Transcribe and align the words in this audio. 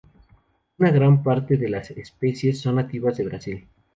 Una 0.79 0.89
gran 0.89 1.21
parte 1.21 1.57
de 1.57 1.69
las 1.69 1.91
especies 1.91 2.59
son 2.59 2.77
nativas 2.77 3.17
de 3.17 3.25
Brasil. 3.25 3.67